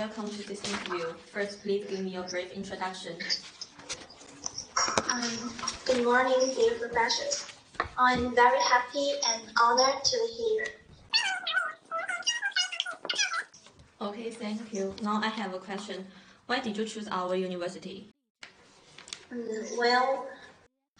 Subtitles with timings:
[0.00, 1.04] welcome to this interview.
[1.30, 3.16] First, please give me a brief introduction.
[5.12, 5.52] Um,
[5.84, 7.44] good morning, dear professors.
[7.98, 10.66] I'm very happy and honored to be here.
[14.00, 14.94] Okay, thank you.
[15.02, 16.06] Now I have a question.
[16.46, 18.08] Why did you choose our university?
[19.30, 20.26] Mm, well,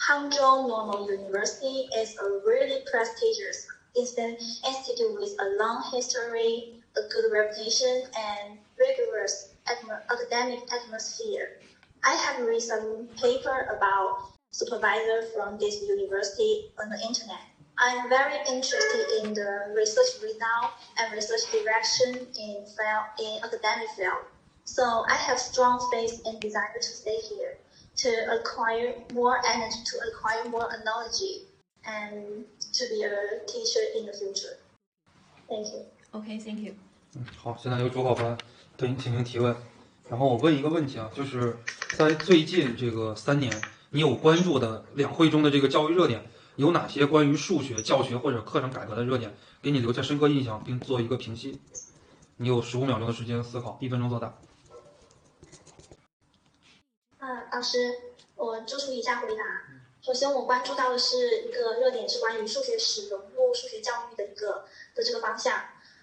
[0.07, 8.03] Hangzhou Normal University is a really prestigious institute with a long history, a good reputation,
[8.12, 8.59] and
[9.30, 9.54] rigorous
[10.09, 11.59] academic atmosphere.
[12.04, 17.41] I have read some paper about supervisor from this university on the internet.
[17.77, 24.23] I'm very interested in the research result and research direction in field, in academic field.
[24.64, 27.58] So I have strong faith and desire to stay here,
[27.98, 31.22] to acquire more energy, to acquire more knowledge,
[31.86, 34.58] and to be a teacher in the future.
[35.50, 35.86] Thank you.
[36.14, 36.73] Okay, thank you.
[37.17, 38.38] 嗯，好，现在由主考官
[38.81, 39.55] 对你进行提问。
[40.09, 41.59] 然后我问一个问题啊，就是
[41.98, 43.53] 在最近这个三年，
[43.91, 46.25] 你有关注的两会中的这个教育热点，
[46.56, 51.61] 有哪些关于数学教学或者课程改革的热点，给你留下深刻印象，并做一个评析？
[52.39, 54.34] 你有十五秒钟的时间思考，一分钟作答。
[57.19, 57.77] 嗯，老师，
[58.34, 59.45] 我做出以下回答。
[60.01, 64.64] 首先，我关注到的是一个热点，是关于数学史融入数学教育的一个
[64.95, 65.55] 的这个方向。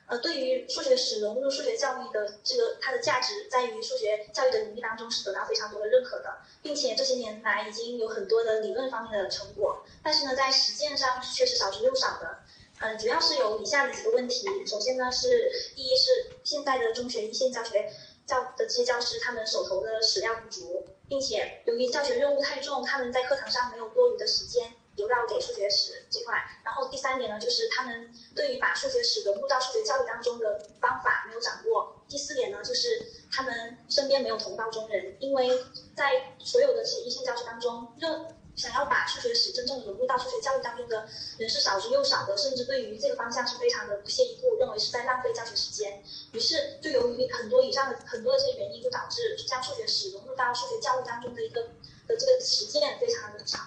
[0.08, 9.84] 呃，对于数学史融入数学教育的这个它的价值，在于数学教育的领域当中是得到非常多的认可的，并且这些年来已经有很多的理论方面的成果。
[10.02, 12.40] 但是呢，在实践上却是少之又少的。
[12.80, 14.48] 嗯，主要是有以下的几个问题。
[14.66, 17.92] 首先呢，是第一是现在的中学一线教学
[18.26, 24.72] 教的这些教师，他们手头的史料不足，并且由于教学任务太重，他们在课堂上没有多余的时间。
[24.98, 31.96] 留到给数学史这块，然后第三点呢，就是他们对于把数学史融入到数学教育当中的方法没有掌握。
[32.10, 35.50] 第四点呢，就是他们身边没有同道中人，因为
[35.96, 41.08] 在所有的这些一线教学当中，任想要把数学史真正融入到数学教育当中的
[41.38, 46.04] 人是少之又少的，甚至对于这个方向是非常的不屑一顾，认为是在浪费教学时间。
[46.32, 51.62] 于是，就由于很多以上的很多的这些原因，就导致将数学史融入到数学教育当中的一个
[52.08, 53.60] 的这个实践非常的少。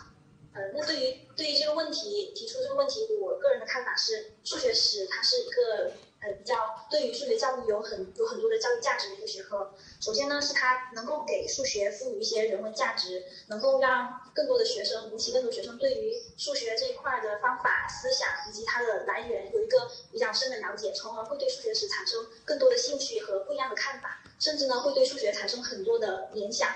[0.75, 6.56] 那对于对于这个问题提出这个问题，我个人的看法是，数学史它是一个呃比较
[6.91, 9.72] 对于数学教育有很有很多的教育价值的一个学科。
[10.00, 26.69] 首先呢，是它能够给数学赋予一些人文价值，能够让更多的学生引起更多学生对于数学这一块的方法、思想以及它的来源有一个比较深的了解，从而会对数学史产生更多的兴趣和不一样的看法，甚至呢会对数学产生很多的联想。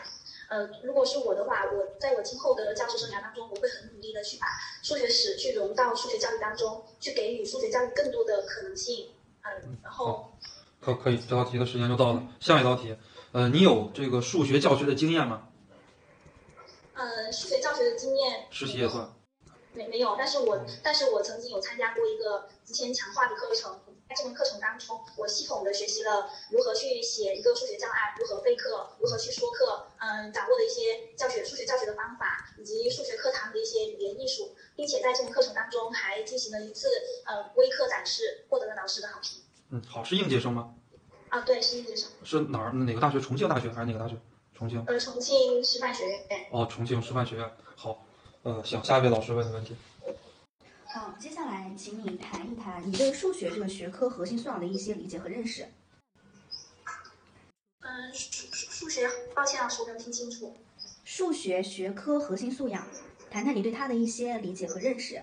[0.55, 4.47] 呃，如果是我的话，我在我今后的教师生涯当中，我会很努力的去把
[4.85, 9.09] 数学史去融到数学教育当中，去给予数学教育更多的可能性。
[9.43, 10.33] 嗯，然后
[10.81, 12.23] 可可以，这道题的时间就到了。
[12.39, 12.97] 下一道题，
[13.33, 15.49] 呃，你有这个数学教学的经验吗？
[16.95, 19.13] 呃，数学教学的经验，实习也算。
[19.73, 23.81] 没没有，但是我但是我曾经有参加过一个之前强化的课程。
[24.09, 36.89] 在这门课程当中，我系统的学习了如何去写一个数学教案，如何备课，如何去说课，嗯，掌握了一些教学数学教学的方法，以及数学课堂的一些语言艺术，并且在这门课程当中还进行了一次
[37.25, 39.43] 呃微课展示，获得了老师的好评。
[39.71, 40.75] 嗯，好，是应届生吗？
[41.31, 42.11] 啊，对，是应届生。
[42.23, 42.73] 是哪儿？
[42.73, 43.19] 哪个大学？
[43.19, 44.17] 重庆大学还是哪个大学？
[44.55, 44.85] 重庆。
[44.87, 46.47] 呃，重庆师范学院。
[46.51, 47.51] 哦，重庆师范学院。
[47.75, 48.05] 好，
[48.43, 49.75] 呃，行，下一位老师问的问题。
[50.95, 55.67] 好，接下来请你谈一谈你对数学这个学科核心素养的一些理解和认识。
[57.81, 60.57] 嗯，数数学，抱歉老师，我没有听清楚。
[61.05, 62.87] 数学学科核心素养，
[63.29, 65.21] 谈谈你对它的一些理解和认识。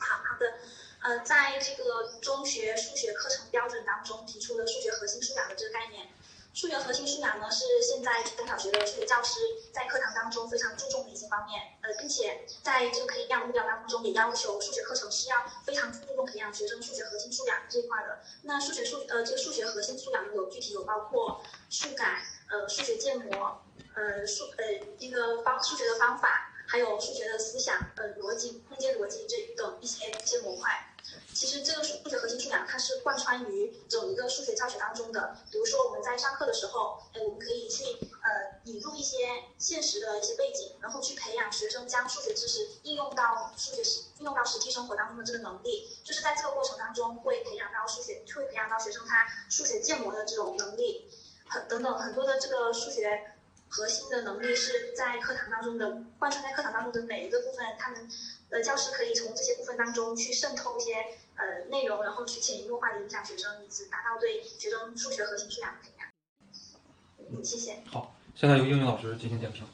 [0.00, 0.52] 好好的，
[1.00, 6.08] 呃，在这个中学数学课程标准当中提出了数学核心素养的这个概念。
[6.52, 9.40] 数学核心素养呢，是现在中小学的数学教师
[9.72, 15.36] 在课堂当中非常注重的一些方面，呃，并且在这个培养目标当中也要求数学课程是要
[15.66, 18.20] 非常注重培养学生数学核心素养这一块的。
[18.42, 23.62] 那数学数呃这个数学核心素养有具体有包括数感、呃数学建模、
[23.94, 24.64] 呃数呃
[24.98, 30.93] 一个方数学的方法，还有数学的思想、呃逻辑、空间逻辑这等一些一些模块。
[31.32, 35.36] 其实这个数学核心素养，它是贯穿于整一个数学教学当中的。
[35.50, 37.84] 比如说我们在上课的时候，哎，我们可以去
[38.22, 39.16] 呃引入一些
[39.58, 45.88] 现实的一些背景，然后去培养学生将数学知识应用到数学实应用到实际生活当中的这个能力。
[46.04, 51.10] 就是在这个过程当中，会培养到数学，会培养到学生他数学建模的这种能力，
[51.48, 53.33] 很等等很多的这个数学
[53.74, 58.08] 核心的能力是在课堂当中的贯穿在课堂当中的每一个部分，他们
[58.50, 61.04] 呃教师可以从这些部分当中去渗透一些。
[61.36, 66.08] 呃，内容，然后去潜移默化的影响学生，以及达到对学生数学核心素养的培养。
[67.18, 67.82] 嗯，谢谢。
[67.86, 69.66] 好，现在由英语老师进行点评。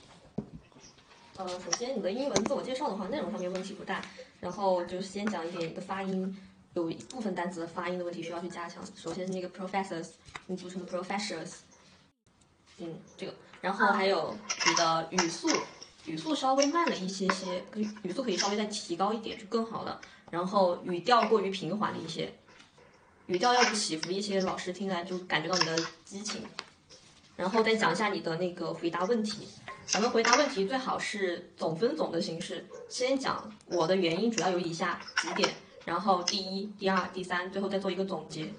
[1.37, 4.03] 呃，首先你的英文自我介绍的话，内容上面问题不大。
[4.41, 6.35] 然后就是先讲一点你的发音，
[6.73, 8.83] 有一部分单词的发音的问题需要去加强。
[8.97, 10.13] 首先是那个 professors，
[10.47, 11.57] 你读成 professors，
[12.81, 13.35] 嗯，这个。
[13.61, 14.37] 然后还有
[14.67, 15.49] 你的语速，
[16.07, 20.01] 语速稍微慢了一些些，语语速可以稍微再提高一点就更好了。
[20.31, 22.33] 然后语调过于平缓了一些，
[23.27, 26.43] 语调要起伏一些，老师听来就感觉到你的激情。
[27.37, 29.49] 然后再讲一下你的那个回答问题。
[29.87, 35.53] 咱们回答问题最好是总分总的形式，先讲我的原因主要有以下几点，
[35.85, 38.53] 然后第一、第二、第三，最后再做一个总结。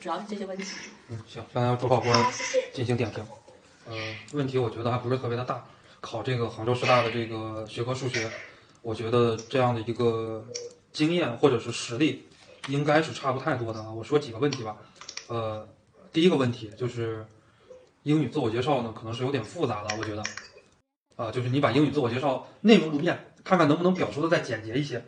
[0.00, 0.64] 主要是这些问题。
[1.08, 2.32] 嗯，行，刚才主考官，
[2.72, 3.24] 进行点评。
[3.86, 3.94] 呃，
[4.32, 5.64] 问题我觉得还不是特别的大。
[6.00, 8.30] 考这个杭州师大的这个学科数学，
[8.82, 10.44] 我觉得这样的一个
[10.92, 12.26] 经验或者是实力，
[12.68, 13.90] 应该是差不太多的啊。
[13.90, 14.76] 我说几个问题吧。
[15.28, 15.66] 呃，
[16.12, 17.26] 第一个问题就是
[18.02, 20.22] 英语自我介绍呢，可能是有点复杂的，我觉得。
[21.16, 25.04] 啊、就是你把英语自我介绍内容不变，看看能不能表述的再简洁一些。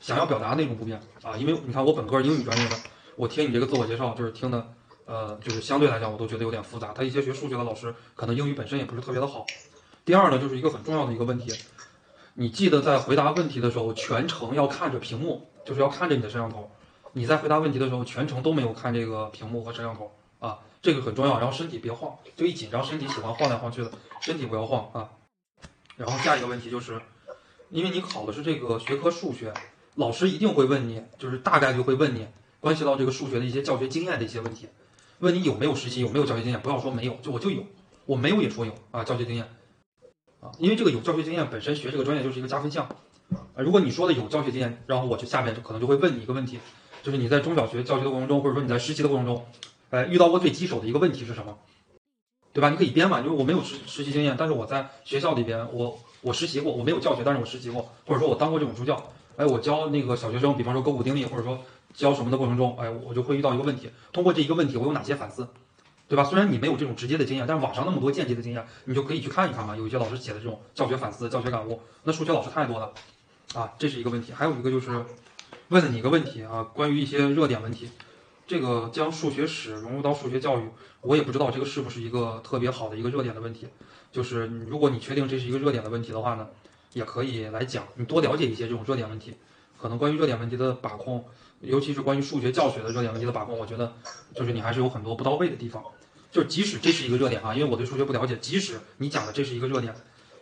[0.00, 2.76] 想要表达内容不变啊，因为你看我本科英语专业的，
[3.16, 4.72] 我听你这个自我介绍就是听的，
[5.06, 6.92] 呃，就是相对来讲我都觉得有点复杂。
[6.92, 9.46] 他一些学数学的老师可能英语本身也不是特别的好。
[10.04, 11.52] 第二呢，就是一个很重要的一个问题，
[12.34, 16.70] 你记得在回答问题的时候，全程要看着屏幕，就是要看着你的摄像头。
[17.12, 21.38] 你在回答问题的时候，全程都没有看这个屏幕和摄像头啊，这个很重要。
[21.38, 23.90] 然后身体别晃，就一紧张，身体喜欢晃来晃去的，
[24.20, 25.08] 身体不要晃啊。
[25.96, 27.00] 然后下一个问题就是，
[27.70, 29.54] 因为你考的是这个学科数学，
[29.94, 32.28] 老师一定会问你，就是大概率会问你
[32.60, 34.68] 关系到这个数学的一些教学经验的一些问题，
[35.18, 37.62] 问你有没有实习，有没有教学经验，不要说没有，就我就有，
[38.04, 39.46] 我没有也说有啊，教学经验
[40.40, 42.86] 啊，因为这个有教学经验本身学这个专业就是一个加分项
[43.30, 43.46] 啊。
[43.56, 46.58] 如果你说的有教学经验，然后我就下面就可能就会问你一个问题，
[47.02, 49.44] 就是你在中小学教学的过程中，或者说你在实习的过程中，
[49.90, 51.56] 哎，遇到过最棘手的一个问题是什么？
[52.52, 52.70] 对吧？
[52.70, 61.58] 你可以编嘛，就是我没有实实习经验，但是我在学校里边，我我实习过，我没有教学，但是我实习过，或者说我当过这种助教，哎，我教那个小学生，比方说勾股定理，或者说
[61.96, 65.48] 教什么的过程中，哎，我就会遇到一个问题，通过这一个问题，我有哪些反思，
[66.06, 66.22] 对吧？
[66.22, 69.74] 虽然你没有这种直接的经验，但是网上那么多间接的经验，你就可以去看一看嘛。
[69.74, 72.92] 有一些老师写的这种教学反思、教学感悟，那数学老师太多了，
[73.54, 74.30] 啊，这是一个问题。
[74.32, 75.04] 还有一个就是
[75.68, 77.88] 问了你一个问题啊，关于一些热点问题，
[78.46, 80.68] 这个将数学史融入到数学教育，
[81.00, 83.66] 我也不知道这个是不是一个特别好的一个热点的问题。
[84.12, 86.46] 就是如果你确定这是一个热点的问题的话呢，
[86.92, 89.34] 也可以来讲，你多了解一些这种热点问题。
[89.80, 91.24] 可能关于热点问题的把控，
[91.60, 93.92] 尤其是关于数学教学的热点问题的把控，我觉得
[94.34, 95.82] 就是你还是有很多不到位的地方。
[96.30, 99.94] 就是即使这是一个热点啊，因为我对数学不了解，即使你讲的这是一个热点，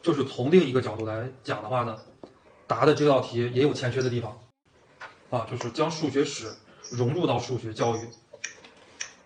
[0.02, 1.96] 就是从另一个角度来讲的话呢，
[2.66, 4.40] 答的这道题也有欠缺的地方
[5.30, 6.52] 啊，就是将数学史
[6.90, 8.00] 融入到数学教育，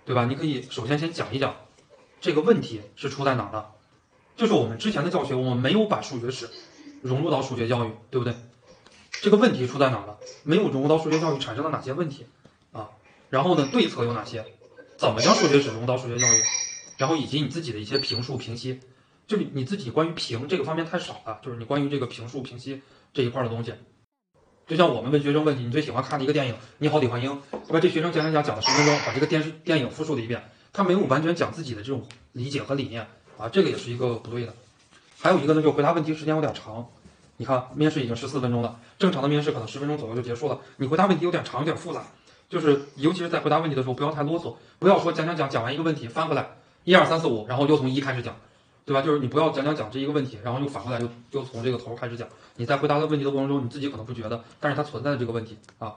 [0.04, 0.26] 对吧？
[0.26, 1.54] 你可以首先先讲一讲
[2.20, 3.70] 这个问题是出在哪儿的，
[4.36, 6.50] 就是我们之前的教学，我们没有把数学史
[7.00, 8.34] 融入到数学教育，对不对？
[9.20, 10.18] 这个问题出在哪儿了？
[10.44, 12.26] 没有融入到数学教育，产生了哪些问题
[12.72, 12.90] 啊？
[13.30, 14.44] 然后呢，对策有哪些？
[14.96, 16.42] 怎么将数学史融入到数学教育？
[16.96, 18.80] 然后以及你自己的一些评述、评析，
[19.26, 22.82] 就是你自己关于评这个方面太少了，就是你关于这个评述、评析
[23.12, 23.74] 这一块的东西。
[24.66, 27.80] 就像我们问学生问题，你最喜欢看的一个电影《你好，李焕英》，对吧？
[27.80, 33.06] 这学生讲讲讲讲了十分钟，把这个电视电影复述了一遍，他没有完全讲自己的这种理解和理念
[33.38, 34.54] 啊，这个也是一个不对的。
[35.18, 36.88] 还有一个呢，就回答问题时间有点长。
[37.38, 40.58] 你看，面试已经十四分钟了，正常的面试可能十分钟左右就结束了。
[40.76, 42.02] 你回答问题有点长，有点复杂，
[42.48, 48.36] 就是尤其是在回答问题的时候，不要太啰嗦，不要说讲讲讲讲完一个问题翻回来一二三四五，然后又从一开始讲，
[48.84, 49.02] 对吧？
[49.02, 52.28] 就是你不要讲讲讲这一个问题，然后又反过来又又从这个头开始讲。
[52.56, 55.94] 你在回答的问题的过程中，你自己可能不觉得，但是它存在的这个问题啊。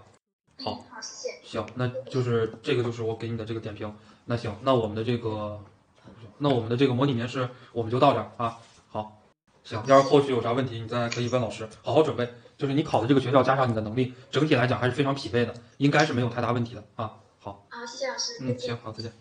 [0.63, 1.57] 好，好，谢谢。
[1.57, 3.91] 行，那就是这个就是我给你的这个点评。
[4.25, 5.60] 那行，那我们的这个，
[6.38, 8.60] 那我们的这个模拟面试我们就到这儿啊。
[8.89, 9.21] 好，
[9.63, 12.27] 行，要是后续有啥问题，你再可以问老师，好好准备。
[12.58, 17.18] 就是你考的这个学校加上你的能力，整体来讲还是非常匹配的，应该是没有太大问题的啊。
[17.39, 19.12] 好，好，谢谢老师，嗯，行，好，再见。